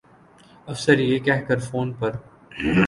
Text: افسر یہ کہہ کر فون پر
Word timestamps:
افسر 0.67 0.99
یہ 0.99 1.19
کہہ 1.19 1.41
کر 1.47 1.59
فون 1.59 1.93
پر 1.93 2.11